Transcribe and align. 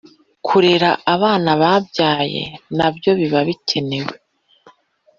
kurera 0.45 0.89
abana 1.13 1.51
babyaye 1.61 2.43
nabyo 2.77 3.11
biba 3.19 3.41
bikenewed 3.47 4.19